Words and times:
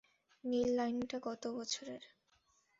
নীল 0.43 0.69
লাইনটা 0.75 1.17
গত 1.19 1.43
বছরের। 1.57 2.03